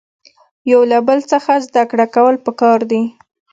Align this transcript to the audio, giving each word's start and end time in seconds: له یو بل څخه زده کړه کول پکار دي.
له 0.67 0.71
یو 0.71 0.81
بل 1.07 1.19
څخه 1.31 1.51
زده 1.67 1.83
کړه 1.91 2.05
کول 2.15 2.35
پکار 2.45 2.79
دي. 2.91 3.01